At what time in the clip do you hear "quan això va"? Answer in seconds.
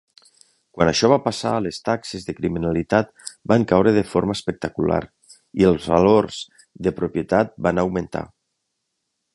0.77-1.19